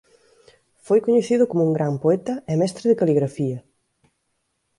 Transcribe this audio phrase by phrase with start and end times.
[0.85, 3.59] Foi coñecido como un gran poeta e mestre de caligrafía.